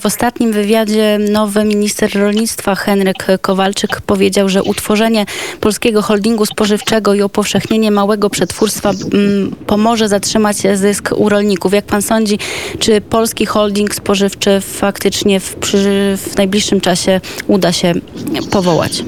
w 0.00 0.06
ostatnim 0.06 0.52
wywiadzie 0.52 1.18
nowy 1.30 1.64
minister 1.64 2.18
rolnictwa 2.18 2.74
Henryk 2.74 3.26
Kowalczyk 3.40 4.00
powiedział, 4.00 4.48
że 4.48 4.62
utworzenie 4.62 5.26
polskiego 5.60 6.02
holdingu 6.02 6.46
spożywczego 6.46 7.14
i 7.14 7.22
upowszechnienie 7.22 7.90
małego 7.90 8.30
przetwórstwa 8.30 8.90
pomoże 9.66 10.08
zatrzymać 10.08 10.56
zysk 10.74 11.10
u 11.16 11.28
rolników. 11.28 11.72
Jak 11.72 11.84
pan 11.84 12.02
sądzi, 12.02 12.38
czy 12.78 13.00
polski 13.00 13.46
holding 13.46 13.94
spożywczy 13.94 14.60
faktycznie 14.60 15.40
w, 15.40 15.54
przy, 15.54 16.16
w 16.16 16.36
najbliższym 16.36 16.80
czasie 16.80 17.20
uda 17.46 17.72
się 17.72 17.94
powołać? 18.50 19.02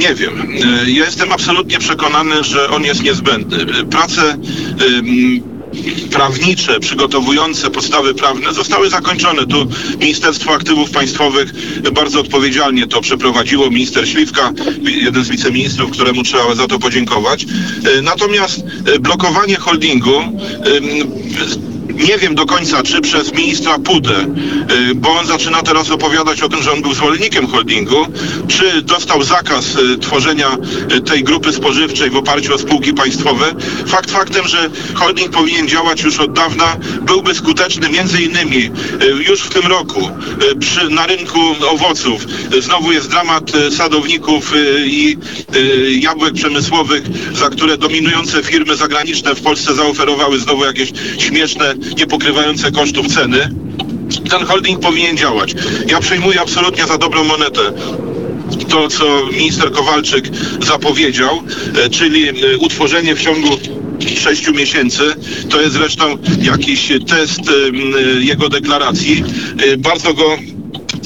Nie 0.00 0.14
wiem. 0.14 0.52
E, 0.84 0.90
ja 0.90 1.04
jestem 1.04 1.32
absolutnie 1.32 1.78
przekonany, 1.78 2.44
że 2.44 2.70
on 2.70 2.84
jest 2.84 3.02
niezbędny. 3.02 3.84
Prace 3.84 4.38
prawnicze 6.10 6.80
przygotowujące 6.80 7.70
podstawy 7.70 8.14
prawne 8.14 8.54
zostały 8.54 8.90
zakończone. 8.90 9.46
Tu 9.46 9.66
Ministerstwo 10.00 10.52
Aktywów 10.52 10.90
Państwowych 10.90 11.52
bardzo 11.92 12.20
odpowiedzialnie 12.20 12.86
to 12.86 13.00
przeprowadziło. 13.00 13.70
Minister 13.70 14.08
Śliwka, 14.08 14.52
jeden 14.82 15.24
z 15.24 15.28
wiceministrów, 15.28 15.90
któremu 15.90 16.22
trzeba 16.22 16.54
za 16.54 16.66
to 16.66 16.78
podziękować. 16.78 17.44
E, 17.44 18.02
natomiast 18.02 18.64
e, 18.86 18.98
blokowanie 18.98 19.56
holdingu 19.56 20.22
nie 22.08 22.18
wiem 22.18 22.34
do 22.34 22.46
końca, 22.46 22.82
czy 22.82 23.00
przez 23.00 23.32
ministra 23.32 23.78
Pudę, 23.78 24.14
y, 24.90 24.94
bo 24.94 25.10
on 25.18 25.26
zaczyna 25.26 25.62
teraz 25.62 25.90
opowiadać 25.90 26.42
o 26.42 26.48
tym, 26.48 26.62
że 26.62 26.72
on 26.72 26.82
był 26.82 26.94
zwolennikiem 26.94 27.46
holdingu, 27.46 28.06
czy 28.48 28.82
dostał 28.82 29.22
zakaz 29.22 29.76
y, 29.76 29.98
tworzenia 29.98 30.56
y, 30.96 31.00
tej 31.00 31.24
grupy 31.24 31.52
spożywczej 31.52 32.10
w 32.10 32.16
oparciu 32.16 32.54
o 32.54 32.58
spółki 32.58 32.94
państwowe. 32.94 33.54
Fakt 33.86 34.10
faktem, 34.10 34.48
że 34.48 34.70
holding 34.94 35.30
powinien 35.30 35.68
działać 35.68 36.02
już 36.02 36.20
od 36.20 36.32
dawna, 36.32 36.76
byłby 37.02 37.34
skuteczny 37.34 37.88
między 37.88 38.22
innymi 38.22 38.70
już 39.28 39.40
w 39.40 39.48
tym 39.48 39.66
roku 39.66 40.10
przy, 40.60 40.88
na 40.88 41.06
rynku 41.06 41.40
owoców. 41.68 42.26
Znowu 42.60 42.92
jest 42.92 43.10
dramat 43.10 43.52
sadowników 43.76 44.52
i 44.84 45.16
jabłek 46.00 46.34
przemysłowych, 46.34 47.02
za 47.32 47.50
które 47.50 47.78
dominujące 47.78 48.42
firmy 48.42 48.76
zagraniczne 48.76 49.34
w 49.34 49.42
Polsce 49.42 49.74
zaoferowały 49.74 50.38
znowu 50.38 50.64
jakieś 50.64 50.92
śmieszne 51.18 51.74
nie 51.96 52.06
pokrywające 52.06 52.72
kosztów 52.72 53.06
ceny, 53.14 53.50
ten 54.30 54.44
holding 54.46 54.80
powinien 54.80 55.16
działać. 55.16 55.54
Ja 55.86 56.00
przyjmuję 56.00 56.40
absolutnie 56.40 56.86
za 56.86 56.98
dobrą 56.98 57.24
monetę 57.24 57.60
to, 58.70 58.88
co 58.88 59.26
minister 59.32 59.72
Kowalczyk 59.72 60.24
zapowiedział, 60.66 61.42
e, 61.84 61.90
czyli 61.90 62.28
e, 62.28 62.32
utworzenie 62.58 63.14
w 63.14 63.20
ciągu 63.20 63.58
sześciu 64.18 64.52
miesięcy. 64.52 65.02
To 65.50 65.60
jest 65.60 65.72
zresztą 65.72 66.18
jakiś 66.42 66.92
test 67.08 67.40
e, 67.40 68.20
jego 68.20 68.48
deklaracji. 68.48 69.24
Bardzo 69.78 70.14
go 70.14 70.38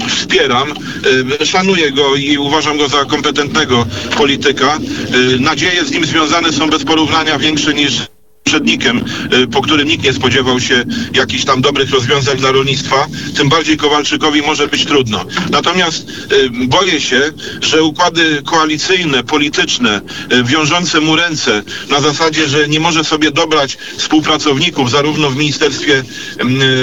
wspieram, 0.08 0.74
szanuję 1.44 1.92
go 1.92 2.16
i 2.16 2.38
uważam 2.38 2.78
go 2.78 2.88
za 2.88 3.04
kompetentnego 3.04 3.86
polityka. 4.16 4.78
Nadzieje 5.40 5.84
z 5.84 5.90
nim 5.90 6.04
związane 6.04 6.52
są 6.52 6.70
bez 6.70 6.84
porównania 6.84 7.38
większe 7.38 7.74
niż 7.74 7.92
poprzednikiem, 8.54 9.04
y, 9.32 9.46
po 9.46 9.62
którym 9.62 9.88
nikt 9.88 10.04
nie 10.04 10.12
spodziewał 10.12 10.60
się 10.60 10.84
jakichś 11.14 11.44
tam 11.44 11.62
dobrych 11.62 11.90
rozwiązań 11.90 12.38
dla 12.38 12.52
rolnictwa, 12.52 13.06
tym 13.36 13.48
bardziej 13.48 13.76
Kowalczykowi 13.76 14.42
może 14.42 14.68
być 14.68 14.84
trudno. 14.84 15.24
Natomiast 15.50 16.08
y, 16.32 16.50
boję 16.50 17.00
się, 17.00 17.32
że 17.60 17.82
układy 17.82 18.42
koalicyjne, 18.44 19.24
polityczne, 19.24 20.00
y, 20.32 20.44
wiążące 20.44 21.00
mu 21.00 21.16
ręce 21.16 21.62
na 21.88 22.00
zasadzie, 22.00 22.48
że 22.48 22.68
nie 22.68 22.80
może 22.80 23.04
sobie 23.04 23.30
dobrać 23.30 23.78
współpracowników 23.96 24.90
zarówno 24.90 25.30
w 25.30 25.36
Ministerstwie 25.36 26.02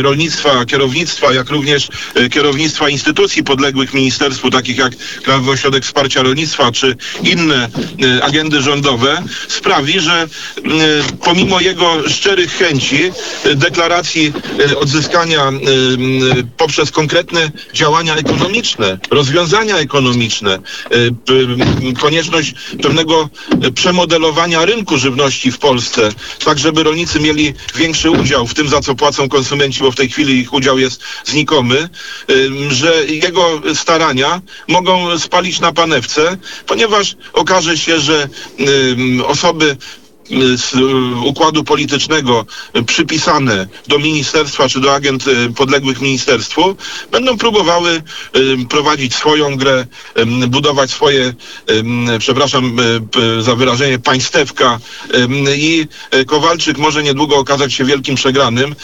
Rolnictwa, 0.02 0.66
kierownictwa, 0.66 1.34
jak 1.34 1.50
również 1.50 1.90
kierownictwa 2.32 2.90
instytucji 2.90 3.44
podległych 3.44 3.94
ministerstwu, 3.94 4.50
takich 4.50 4.78
jak 4.78 4.96
Krajowy 5.24 5.52
Ośrodek 5.52 5.84
Wsparcia 5.84 6.24
Rolnictwa, 6.24 6.72
czy 6.72 6.96
inne 7.24 7.70
agendy 8.22 8.62
rządowe, 8.62 9.24
sprawi, 9.48 10.00
że 10.00 10.28
pomimo 11.52 11.70
jego 11.70 12.10
szczerych 12.10 12.52
chęci, 12.52 13.12
e, 13.44 13.56
deklaracji 13.56 14.34
e, 14.72 14.78
odzyskania 14.78 15.50
e, 15.50 15.52
poprzez 16.58 16.92
konkretne 16.92 17.52
działania 17.74 18.16
ekonomiczne, 18.16 18.98
rozwiązania 19.10 19.78
ekonomiczne, 19.78 20.60
konieczność 22.00 22.54
pewnego 22.84 23.30
przemodelowania 23.76 24.66
rynku 24.66 24.98
żywności 24.98 25.52
w 25.52 25.58
Polsce, 25.58 26.10
tak 26.46 26.60
żeby 26.60 26.84
rolnicy 26.84 27.20
mieli 27.20 27.54
większy 27.76 28.12
udział 28.12 28.48
w 28.48 28.54
tym, 28.54 28.68
za 28.70 28.82
co 28.82 28.96
płacą 28.96 29.30
konsumenci, 29.30 29.80
bo 29.80 29.92
w 29.92 29.96
tej 29.96 30.10
chwili 30.10 30.40
ich 30.40 30.54
udział 30.54 30.80
jest 30.80 31.04
znikomy, 31.26 31.90
że 32.70 33.06
jego 33.06 33.62
starania 33.76 34.42
mogą 34.68 35.20
spalić 35.20 35.60
na 35.60 35.72
panewce, 35.72 36.38
ponieważ 36.68 37.16
okaże 37.34 37.78
się, 37.78 38.00
że 38.00 38.30
osoby 39.28 39.78
z 40.56 40.76
układu 41.26 41.64
politycznego 41.64 42.46
przypisane 42.86 43.68
do 43.88 44.00
ministerstwa 44.00 44.70
czy 44.70 44.80
do 44.80 44.94
agent 44.94 45.26
e, 45.28 45.54
podległych 45.54 46.02
ministerstwu 46.02 46.76
będą 47.12 47.38
próbowały 47.38 47.92
e, 47.92 48.66
prowadzić 48.70 49.16
swoją 49.16 49.56
grę, 49.58 49.86
budować 50.48 50.92
swoje, 50.92 51.34
przepraszam 52.20 52.78
e, 52.80 53.42
za 53.42 53.56
wyrażenie, 53.56 54.00
państewka. 54.00 54.80
I 55.56 55.88
Kowalczyk 56.28 56.78
może 56.78 57.04
niedługo 57.04 57.36
okazać 57.36 57.74
się 57.74 57.86
wielkim 57.86 58.16
przegranym. 58.16 58.76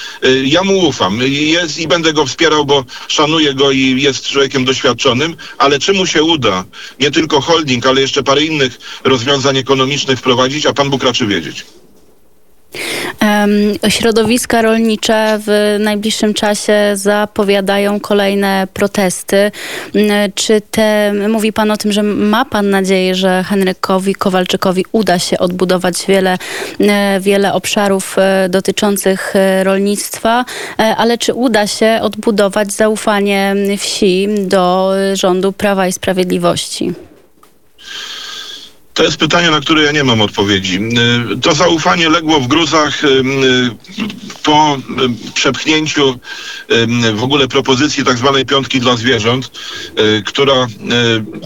Ja 0.44 0.64
mu 0.64 0.78
ufam. 0.80 1.20
Jest, 1.28 1.80
i 1.80 1.88
będę 1.88 2.14
go 2.14 2.26
wspierał, 2.26 2.66
bo 2.66 2.86
szanuję 3.08 3.54
go 3.54 3.72
i 3.72 4.02
jest 4.02 4.28
człowiekiem 4.28 4.66
doświadczonym, 4.66 5.36
ale 5.58 5.80
czy 5.80 5.94
mu 5.94 6.06
się 6.06 6.24
uda 6.24 6.66
nie 7.00 7.12
tylko 7.12 7.42
holding, 7.42 7.86
ale 7.86 8.02
jeszcze 8.02 8.24
parę 8.24 8.44
innych 8.44 8.80
rozwiązań 9.04 9.58
ekonomicznych 9.58 10.20
wprowadzić, 10.20 10.66
a 10.66 10.74
Pan 10.74 10.90
Bóg 10.90 11.04
raczy 11.04 11.28
wie 11.28 11.37
wiedzieć. 11.42 11.66
Środowiska 13.90 14.62
rolnicze 14.62 15.40
w 15.46 15.78
najbliższym 15.80 16.34
czasie 16.34 16.74
zapowiadają 16.94 18.00
kolejne 18.00 18.68
protesty. 18.74 19.52
Czy 20.36 20.62
te, 20.62 21.14
mówi 21.30 21.54
Pan 21.54 21.72
o 21.72 21.78
tym, 21.78 21.92
że 21.92 22.04
ma 22.04 22.46
Pan 22.46 22.70
nadzieję, 22.70 23.16
że 23.16 23.44
Henrykowi 23.44 24.16
Kowalczykowi 24.16 24.86
uda 24.92 25.20
się 25.20 25.38
odbudować 25.38 25.96
wiele, 26.08 26.38
e, 26.80 27.20
wiele 27.20 27.54
obszarów 27.54 28.16
e, 28.18 28.50
dotyczących 28.50 29.36
e, 29.36 29.64
rolnictwa, 29.64 30.46
ale 30.98 31.18
czy 31.18 31.34
uda 31.34 31.68
się 31.68 32.00
odbudować 32.02 32.72
zaufanie 32.72 33.56
wsi 33.78 34.28
do 34.40 34.94
rządu 35.14 35.52
Prawa 35.52 35.88
i 35.88 35.94
Sprawiedliwości? 35.94 36.94
To 38.98 39.04
jest 39.04 39.18
pytanie, 39.18 39.52
na 39.52 39.62
które 39.62 39.84
ja 39.84 39.92
nie 39.92 40.04
mam 40.04 40.22
odpowiedzi. 40.22 40.80
Y, 41.34 41.42
to 41.42 41.54
zaufanie 41.54 42.10
legło 42.10 42.40
w 42.40 42.48
gruzach 42.48 43.04
y, 43.04 43.08
y, 43.08 43.24
po 44.44 44.78
przepchnięciu 45.34 46.20
w 47.14 47.24
ogóle 47.24 47.48
propozycji 47.48 48.06
tak 48.06 48.18
zwanej 48.18 48.46
piątki 48.46 48.80
dla 48.80 48.96
zwierząt, 48.98 49.52
która 50.26 50.68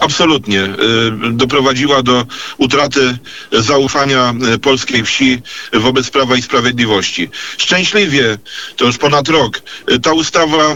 absolutnie 0.00 0.68
doprowadziła 1.30 2.02
do 2.02 2.26
utraty 2.58 3.18
zaufania 3.52 4.34
polskiej 4.62 5.04
wsi 5.04 5.42
wobec 5.72 6.10
Prawa 6.10 6.36
i 6.36 6.42
Sprawiedliwości. 6.42 7.28
Szczęśliwie, 7.58 8.38
to 8.76 8.84
już 8.84 8.98
ponad 8.98 9.28
rok, 9.28 9.62
ta 10.02 10.12
ustawa 10.12 10.74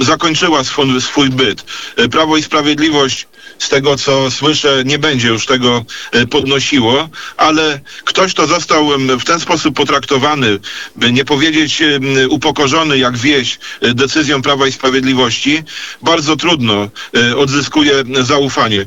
zakończyła 0.00 0.64
swój, 0.64 1.00
swój 1.00 1.30
byt. 1.30 1.64
Prawo 2.10 2.36
i 2.36 2.42
Sprawiedliwość 2.42 3.26
z 3.58 3.68
tego 3.68 3.96
co 3.96 4.30
słyszę, 4.30 4.82
nie 4.84 4.98
będzie 4.98 5.28
już 5.28 5.46
tego 5.46 5.84
e, 6.12 6.26
podnosiło, 6.26 7.08
ale 7.36 7.80
ktoś, 8.04 8.32
kto 8.32 8.46
został 8.46 8.88
w 8.98 9.24
ten 9.24 9.40
sposób 9.40 9.76
potraktowany, 9.76 10.58
by 10.96 11.12
nie 11.12 11.24
powiedzieć 11.24 11.82
upokorzony 12.30 12.98
jak 12.98 13.16
wieś 13.16 13.58
e, 13.80 13.94
decyzją 13.94 14.42
Prawa 14.42 14.66
i 14.66 14.72
Sprawiedliwości, 14.72 15.62
bardzo 16.02 16.36
trudno 16.36 16.88
e, 17.16 17.36
odzyskuje 17.36 17.92
zaufanie. 18.20 18.86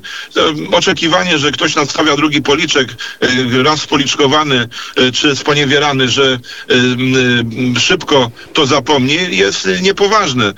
Oczekiwanie, 0.72 1.38
że 1.38 1.52
ktoś 1.52 1.76
nadstawia 1.76 2.16
drugi 2.16 2.42
policzek, 2.42 2.90
raz 3.64 3.82
spoliczkowany 3.82 4.70
e, 4.96 5.12
czy 5.12 5.36
sponiewierany, 5.36 6.10
że 6.10 6.40
szybko 7.80 8.32
to 8.54 8.66
zapomni, 8.66 9.18
jest 9.32 9.68
niepoważne. 9.82 10.54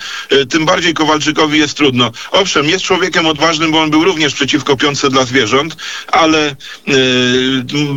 Tym 0.50 0.66
bardziej 0.66 0.94
Kowalczykowi 0.94 1.60
jest 1.60 1.78
trudno. 1.78 2.12
Owszem, 2.32 2.70
jest 2.70 2.86
człowiekiem 2.86 3.26
odważnym, 3.26 3.72
bo 3.72 3.82
on 3.82 3.90
był 3.90 4.01
również 4.04 4.34
przeciwko 4.34 4.78
piątce 4.78 5.10
dla 5.10 5.26
zwierząt, 5.26 5.76
ale 6.08 6.56
m, 6.88 6.98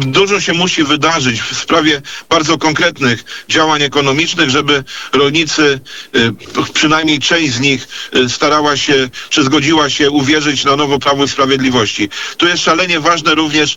dużo 0.01 0.41
się 0.41 0.53
musi 0.53 0.85
wydarzyć 0.85 1.41
w 1.41 1.57
sprawie 1.57 2.03
bardzo 2.29 2.59
konkretnych 2.59 3.25
działań 3.49 3.83
ekonomicznych, 3.83 4.51
żeby 4.51 4.85
rolnicy, 5.13 5.81
e, 6.15 6.19
przynajmniej 6.75 7.19
część 7.19 7.53
z 7.53 7.61
nich 7.61 7.89
e, 8.13 8.29
starała 8.29 8.77
się, 8.77 9.09
czy 9.31 9.45
zgodziła 9.45 9.91
się 9.91 10.11
uwierzyć 10.11 10.65
na 10.65 10.77
nowo 10.77 10.99
Prawo 10.99 11.29
Sprawiedliwości. 11.29 12.09
Tu 12.37 12.47
jest 12.47 12.63
szalenie 12.63 13.01
ważne 13.01 13.35
również 13.35 13.77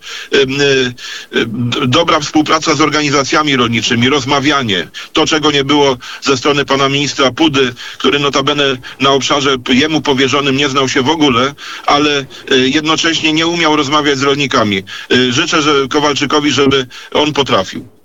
dobra 1.88 2.19
współpraca 2.19 2.75
z 2.75 2.81
organizacjami 2.81 3.55
rolniczymi, 3.55 4.10
rozmawianie. 4.10 4.88
To, 5.13 5.25
czego 5.25 5.51
nie 5.51 5.63
było 5.63 5.98
ze 6.22 6.38
strony 6.38 6.65
pana 6.65 6.89
ministra 6.89 7.31
Pudy, 7.31 7.74
który 7.98 8.19
notabene 8.19 8.77
na 9.00 9.10
obszarze 9.10 9.55
jemu 9.69 10.01
powierzonym 10.01 10.57
nie 10.57 10.69
znał 10.69 10.89
się 10.89 11.01
w 11.01 11.10
ogóle, 11.10 11.55
ale 11.86 12.16
jednocześnie 12.55 13.33
nie 13.33 13.47
umiał 13.47 13.75
rozmawiać 13.75 14.17
z 14.17 14.24
rolnikami. 14.24 14.77
E, 14.77 15.31
Życzę 15.31 15.62
że 15.62 15.88
Kowalczykowi, 15.89 16.51
żeby 16.51 16.88
on 17.13 17.33
potrafił. 17.33 17.96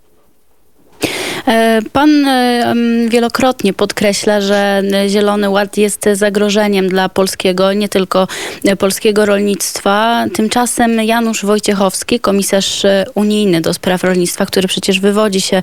E, 1.47 1.81
Pan 1.93 2.29
e, 2.29 2.75
wielokrotnie 3.09 3.73
podkreśla, 3.73 4.41
że 4.41 4.83
e, 4.93 5.09
Zielony 5.09 5.51
Ład 5.51 5.77
jest 5.77 6.09
zagrożeniem 6.13 6.89
dla 6.89 7.09
polskiego, 7.09 7.73
nie 7.73 7.89
tylko 7.89 8.29
polskiego 8.79 9.27
rolnictwa. 9.27 10.25
Tymczasem 10.35 11.03
Janusz 11.03 11.45
Wojciechowski, 11.45 12.21
komisarz 12.21 12.83
unijny 13.15 13.61
do 13.61 13.75
spraw 13.75 14.05
rolnictwa, 14.05 14.47
który 14.47 14.69
przecież 14.69 15.01
wywodzi 15.01 15.41
się 15.41 15.63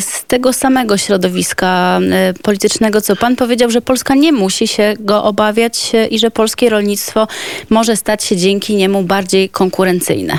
z 0.00 0.24
tego 0.26 0.52
samego 0.52 0.98
środowiska 0.98 2.00
politycznego, 2.42 3.00
co 3.00 3.16
pan 3.16 3.36
powiedział, 3.36 3.70
że 3.70 3.82
Polska 3.82 4.14
nie 4.14 4.32
musi 4.32 4.68
się 4.68 4.94
go 5.00 5.24
obawiać 5.24 5.92
i 6.10 6.18
że 6.18 6.30
polskie 6.30 6.70
rolnictwo 6.70 7.28
może 7.70 7.96
stać 7.96 8.24
się 8.24 8.36
dzięki 8.36 8.76
niemu 8.76 9.02
bardziej 9.02 9.48
konkurencyjne. 9.48 10.38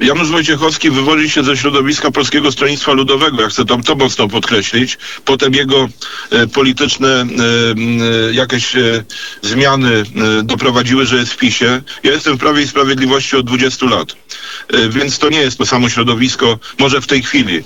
Janusz 0.00 0.28
Wojciechowski 0.28 0.90
wywodzi 0.90 1.30
się 1.30 1.44
ze 1.44 1.56
środowiska 1.56 2.10
Polskiego 2.10 2.52
Stronnictwa 2.52 2.92
Ludowego. 2.92 3.42
Ja 3.42 3.48
chcę 3.48 3.64
to, 3.64 3.78
to 3.78 3.94
mocno 3.94 4.28
podkreślić. 4.28 4.98
Potem 5.24 5.54
jego 5.54 5.88
e, 6.30 6.46
polityczne 6.46 7.08
e, 7.08 7.24
e, 8.28 8.34
jakieś 8.34 8.72
zmiany 9.42 10.04
doprowadziły, 10.44 11.06
że 11.06 11.16
jest 11.16 11.32
w 11.32 11.36
PiSie. 11.36 11.82
Ja 12.02 12.12
jestem 12.12 12.36
w 12.36 12.38
Prawie 12.38 12.62
i 12.62 12.68
Sprawiedliwości 12.68 13.36
od 13.36 13.46
20 13.46 13.86
lat. 13.86 14.16
Więc 14.90 15.18
to 15.18 15.30
nie 15.30 15.40
jest 15.40 15.58
to 15.58 15.66
samo 15.66 15.88
środowisko. 15.88 16.58
Może 16.78 17.00
w 17.00 17.06
tej 17.06 17.22
chwili 17.22 17.62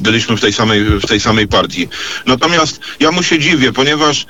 byliśmy 0.00 0.36
w 0.36 0.40
tej 0.40 0.52
samej, 0.52 0.84
w 0.84 1.06
tej 1.06 1.20
samej 1.20 1.48
partii. 1.48 1.88
Natomiast 2.26 2.80
ja 3.00 3.12
mu 3.12 3.22
się 3.22 3.38
dziwię, 3.38 3.72
ponieważ 3.72 4.26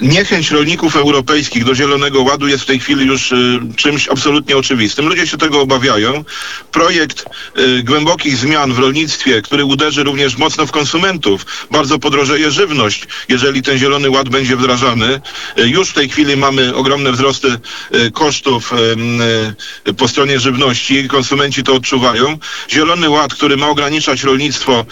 Niechęć 0.00 0.50
rolników 0.50 0.96
europejskich 0.96 1.64
do 1.64 1.74
Zielonego 1.74 2.22
Ładu 2.22 2.48
jest 2.48 2.62
w 2.62 2.66
tej 2.66 2.80
chwili 2.80 3.06
już 3.06 3.32
y, 3.32 3.60
czymś 3.76 4.08
absolutnie 4.08 4.56
oczywistym. 4.56 5.08
Ludzie 5.08 5.26
się 5.26 5.36
tego 5.36 5.60
obawiają. 5.60 6.24
Projekt 6.72 7.24
y, 7.58 7.82
głębokich 7.82 8.36
zmian 8.36 8.72
w 8.72 8.78
rolnictwie, 8.78 9.42
który 9.42 9.64
uderzy 9.64 10.04
również 10.04 10.36
mocno 10.36 10.66
w 10.66 10.72
konsumentów, 10.72 11.46
bardzo 11.70 11.98
podrożeje 11.98 12.50
żywność, 12.50 13.06
jeżeli 13.28 13.62
ten 13.62 13.78
Zielony 13.78 14.10
Ład 14.10 14.28
będzie 14.28 14.56
wdrażany. 14.56 15.20
Y, 15.58 15.68
już 15.68 15.88
w 15.88 15.92
tej 15.92 16.08
chwili 16.08 16.36
mamy 16.36 16.74
ogromne 16.74 17.12
wzrosty 17.12 17.48
y, 17.94 18.10
kosztów 18.10 18.72
y, 18.72 19.90
y, 19.90 19.94
po 19.94 20.08
stronie 20.08 20.40
żywności. 20.40 21.08
Konsumenci 21.08 21.62
to 21.62 21.74
odczuwają. 21.74 22.38
Zielony 22.70 23.08
Ład, 23.08 23.34
który 23.34 23.56
ma 23.56 23.68
ograniczać 23.68 24.22
rolnictwo, 24.22 24.86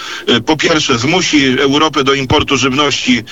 po 0.47 0.57
pierwsze 0.57 0.99
zmusi 0.99 1.59
Europę 1.61 2.05
do 2.05 2.15
importu 2.15 2.57
żywności 2.57 3.25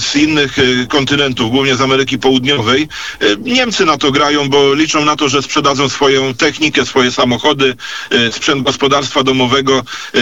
z 0.00 0.16
innych 0.16 0.58
y, 0.58 0.86
kontynentów, 1.16 1.50
głównie 1.50 1.76
z 1.76 1.80
Ameryki 1.80 2.18
Południowej. 2.18 2.88
Y, 3.22 3.36
Niemcy 3.40 3.84
na 3.84 3.98
to 3.98 4.12
grają, 4.12 4.48
bo 4.48 4.74
liczą 4.74 5.04
na 5.04 5.16
to, 5.16 5.28
że 5.28 5.42
sprzedadzą 5.42 5.88
swoją 5.88 6.34
technikę, 6.34 6.86
swoje 6.86 7.12
samochody, 7.12 7.76
y, 8.12 8.32
sprzęt 8.32 8.62
gospodarstwa 8.62 9.22
domowego, 9.22 9.82
y, 10.14 10.20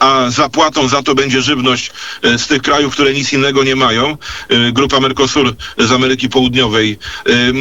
a 0.00 0.30
zapłatą 0.30 0.88
za 0.88 1.02
to 1.02 1.14
będzie 1.14 1.42
żywność 1.42 1.90
z 2.22 2.46
tych 2.46 2.62
krajów, 2.62 2.92
które 2.92 3.12
nic 3.12 3.32
innego 3.32 3.64
nie 3.64 3.76
mają. 3.76 4.16
Grupa 4.72 5.00
Mercosur 5.00 5.54
z 5.78 5.92
Ameryki 5.92 6.28
Południowej. 6.28 6.98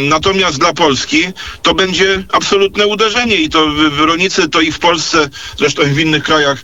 Natomiast 0.09 0.59
dla 0.59 0.73
Polski 0.73 1.23
to 1.61 1.73
będzie 1.73 2.23
absolutne 2.31 2.87
uderzenie 2.87 3.35
i 3.35 3.49
to 3.49 3.67
rolnicy 3.97 4.49
to 4.49 4.61
i 4.61 4.71
w 4.71 4.79
Polsce, 4.79 5.29
zresztą 5.57 5.83
w 5.83 5.99
innych 5.99 6.23
krajach 6.23 6.63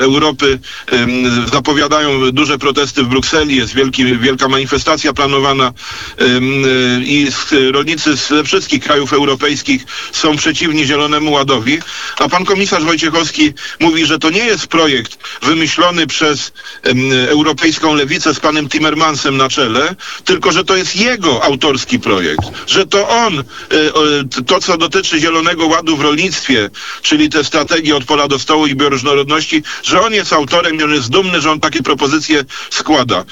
Europy 0.00 0.58
zapowiadają 1.52 2.30
duże 2.30 2.58
protesty 2.58 3.02
w 3.02 3.06
Brukseli, 3.06 3.56
jest 3.56 3.74
wielki, 3.74 4.18
wielka 4.18 4.48
manifestacja 4.48 5.01
planowana 5.12 5.72
y, 6.20 6.40
i 7.04 7.28
rolnicy 7.72 8.16
ze 8.16 8.44
wszystkich 8.44 8.82
krajów 8.82 9.12
europejskich 9.12 9.82
są 10.12 10.36
przeciwni 10.36 10.86
Zielonemu 10.86 11.32
Ładowi, 11.32 11.78
a 12.18 12.28
pan 12.28 12.44
komisarz 12.44 12.84
Wojciechowski 12.84 13.52
mówi, 13.80 14.06
że 14.06 14.18
to 14.18 14.30
nie 14.30 14.44
jest 14.44 14.66
projekt 14.66 15.18
wymyślony 15.42 16.06
przez 16.06 16.52
europejską 17.28 17.94
lewicę 17.94 18.34
z 18.34 18.40
panem 18.40 18.68
Timmermansem 18.68 19.36
na 19.36 19.48
czele, 19.48 19.94
tylko 20.24 20.52
że 20.52 20.64
to 20.64 20.76
jest 20.76 20.96
jego 20.96 21.44
autorski 21.44 21.98
projekt, 21.98 22.44
że 22.66 22.86
to 22.86 23.08
on, 23.08 23.38
e, 23.38 23.42
e, 24.40 24.42
to 24.46 24.60
co 24.60 24.78
dotyczy 24.78 25.20
Zielonego 25.20 25.66
Ładu 25.66 25.96
w 25.96 26.00
rolnictwie, 26.00 26.70
czyli 27.02 27.28
te 27.28 27.44
strategie 27.44 27.96
od 27.96 28.04
pola 28.04 28.28
do 28.28 28.38
stołu 28.38 28.66
i 28.66 28.74
bioróżnorodności, 28.74 29.62
że 29.82 30.00
on 30.00 30.12
jest 30.12 30.32
autorem 30.32 30.78
on 30.84 30.92
jest 30.92 31.10
dumny, 31.10 31.40
że 31.40 31.50
on 31.50 31.60
takie 31.60 31.82
propozycje 31.82 32.44
składa. 32.70 33.24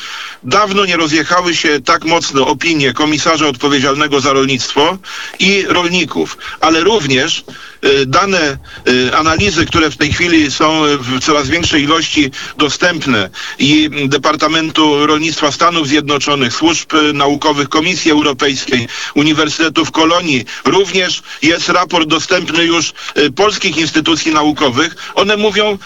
Dawno 0.42 0.84
nie 0.84 0.96
rozjechały 0.96 1.56
się 1.56 1.59
tak 1.84 2.04
mocno 2.04 2.46
opinie 2.46 2.92
komisarza 2.92 3.46
odpowiedzialnego 3.48 4.20
za 4.20 4.32
rolnictwo 4.32 4.98
i 5.38 5.64
rolników, 5.68 6.38
ale 6.60 6.80
również 6.80 7.44
dane 8.06 8.58
e, 9.08 9.16
analizy, 9.16 9.66
które 9.66 9.90
w 9.90 9.96
tej 9.96 10.12
chwili 10.12 10.50
są 10.50 10.82
w 11.00 11.20
coraz 11.20 11.48
większej 11.48 11.82
ilości 11.82 12.30
dostępne 12.58 13.30
i 13.58 13.84
mm, 13.92 14.08
Departamentu 14.08 15.06
Rolnictwa 15.06 15.52
Stanów 15.52 15.88
Zjednoczonych, 15.88 16.52
służb 16.52 16.94
e, 16.94 17.12
naukowych 17.12 17.68
Komisji 17.68 18.10
Europejskiej, 18.10 18.88
Uniwersytetów 19.14 19.90
Kolonii, 19.90 20.44
również 20.64 21.22
jest 21.42 21.68
raport 21.68 22.08
dostępny 22.08 22.64
już 22.64 22.92
polskich 23.36 23.76
instytucji 23.76 24.32
naukowych. 24.32 24.96
One 25.14 25.36
mówią 25.36 25.78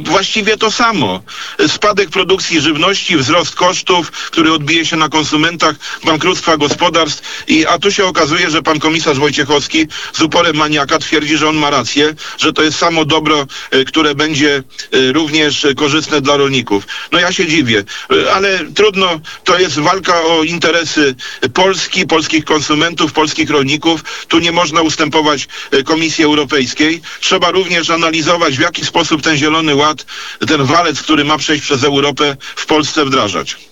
właściwie 0.00 0.56
to 0.56 0.70
samo. 0.70 1.22
Spadek 1.66 2.10
produkcji 2.10 2.60
żywności, 2.60 3.16
wzrost 3.16 3.54
kosztów, 3.54 4.10
który 4.10 4.52
odbije 4.52 4.86
się 4.86 4.96
na 4.96 5.08
konsumentach, 5.08 5.76
bankructwa 6.04 6.56
gospodarstw. 6.56 7.44
I, 7.48 7.66
a 7.66 7.78
tu 7.78 7.90
się 7.90 8.04
okazuje, 8.06 8.50
że 8.50 8.62
pan 8.62 8.78
komisarz 8.80 9.18
Wojciechowski 9.18 9.86
z 10.12 10.20
uporem 10.22 10.56
maniaka 10.56 10.98
twierdzi, 10.98 11.37
że 11.38 11.48
on 11.48 11.56
ma 11.56 11.70
rację, 11.70 12.14
że 12.38 12.52
to 12.52 12.62
jest 12.62 12.78
samo 12.78 13.04
dobro, 13.04 13.46
e, 13.70 13.84
które 13.84 14.14
będzie 14.14 14.56
e, 14.92 15.12
również 15.12 15.66
korzystne 15.76 16.20
dla 16.20 16.36
rolników. 16.36 16.84
No 17.12 17.18
ja 17.18 17.32
się 17.32 17.46
dziwię, 17.46 17.84
e, 18.12 18.32
ale 18.34 18.58
trudno, 18.74 19.20
to 19.44 19.58
jest 19.58 19.78
walka 19.78 20.22
o 20.22 20.42
interesy 20.42 21.14
Polski, 21.54 22.06
polskich 22.06 22.44
konsumentów, 22.44 23.12
polskich 23.12 23.50
rolników. 23.50 24.04
Tu 24.28 24.38
nie 24.38 24.52
można 24.52 24.80
ustępować 24.82 25.48
Komisji 25.84 26.24
Europejskiej. 26.24 27.00
Trzeba 27.20 27.50
również 27.50 27.90
analizować, 27.90 28.56
w 28.56 28.60
jaki 28.60 28.84
sposób 28.84 29.22
ten 29.22 29.36
Zielony 29.36 29.74
Ład, 29.74 30.06
ten 30.48 30.64
walec, 30.64 31.02
który 31.02 31.24
ma 31.24 31.38
przejść 31.38 31.64
przez 31.64 31.84
Europę, 31.84 32.36
w 32.56 32.66
Polsce 32.66 33.04
wdrażać. 33.04 33.67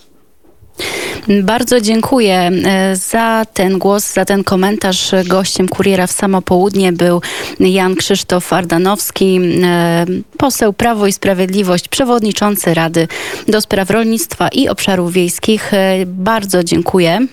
Bardzo 1.28 1.80
dziękuję 1.80 2.34
e, 2.34 2.96
za 2.96 3.46
ten 3.54 3.78
głos, 3.78 4.12
za 4.12 4.24
ten 4.24 4.44
komentarz. 4.44 5.10
Gościem 5.24 5.68
Kuriera 5.68 6.06
w 6.06 6.12
samo 6.12 6.42
południe 6.42 6.92
był 6.92 7.22
Jan 7.60 7.96
Krzysztof 7.96 8.52
Ardanowski, 8.52 9.40
e, 9.64 10.06
poseł 10.38 10.72
Prawo 10.72 11.06
i 11.06 11.12
Sprawiedliwość, 11.12 11.88
przewodniczący 11.88 12.74
Rady 12.74 13.08
do 13.48 13.60
Spraw 13.60 13.90
Rolnictwa 13.90 14.48
i 14.48 14.68
Obszarów 14.68 15.12
Wiejskich. 15.12 15.74
E, 15.74 16.04
Bardzo 16.06 16.64
dziękuję. 16.64 17.26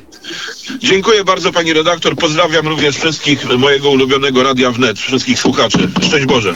Dziękuję 0.80 1.24
bardzo 1.24 1.52
pani 1.52 1.74
redaktor. 1.74 2.16
Pozdrawiam 2.16 2.68
również 2.68 2.98
wszystkich 2.98 3.58
mojego 3.58 3.90
ulubionego 3.90 4.44
Radia 4.44 4.72
Wnet, 4.72 5.00
wszystkich 5.00 5.40
słuchaczy. 5.40 5.90
Szczęść 6.02 6.26
Boże. 6.26 6.54